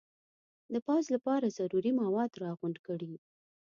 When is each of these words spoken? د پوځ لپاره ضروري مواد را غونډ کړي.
د 0.73 0.75
پوځ 0.87 1.03
لپاره 1.15 1.55
ضروري 1.59 1.91
مواد 2.01 2.31
را 2.43 2.51
غونډ 2.59 2.77
کړي. 2.87 3.13